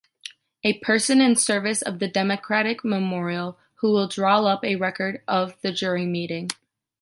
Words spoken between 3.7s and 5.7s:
who will draw up a record of